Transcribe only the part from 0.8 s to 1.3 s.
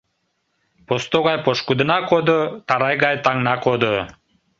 Посто